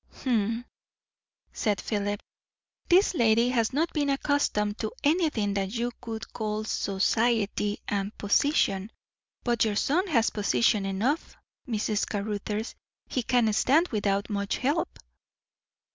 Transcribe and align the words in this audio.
"Hm!" 0.23 0.65
said 1.53 1.79
Philip. 1.79 2.21
"This 2.89 3.13
lady 3.13 3.49
has 3.49 3.71
not 3.71 3.93
been 3.93 4.09
accustomed 4.09 4.79
to 4.79 4.93
anything 5.03 5.53
that 5.53 5.75
you 5.75 5.91
would 6.07 6.33
call 6.33 6.63
'society,' 6.63 7.77
and 7.87 8.11
'position' 8.17 8.89
But 9.43 9.63
your 9.63 9.75
son 9.75 10.07
has 10.07 10.31
position 10.31 10.87
enough, 10.87 11.35
Mrs. 11.67 12.09
Caruthers. 12.09 12.73
He 13.09 13.21
can 13.21 13.53
stand 13.53 13.89
without 13.89 14.27
much 14.27 14.57
help." 14.57 14.97